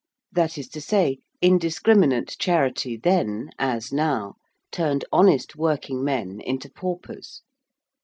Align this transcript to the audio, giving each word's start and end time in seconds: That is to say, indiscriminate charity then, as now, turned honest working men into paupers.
That 0.31 0.57
is 0.57 0.67
to 0.69 0.81
say, 0.81 1.19
indiscriminate 1.43 2.35
charity 2.39 2.97
then, 2.97 3.51
as 3.59 3.93
now, 3.93 4.33
turned 4.71 5.05
honest 5.11 5.55
working 5.55 6.03
men 6.03 6.41
into 6.43 6.71
paupers. 6.71 7.43